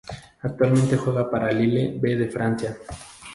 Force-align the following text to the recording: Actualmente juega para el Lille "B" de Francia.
Actualmente 0.41 0.97
juega 0.97 1.29
para 1.29 1.51
el 1.51 1.59
Lille 1.59 1.95
"B" 2.01 2.15
de 2.15 2.27
Francia. 2.27 2.75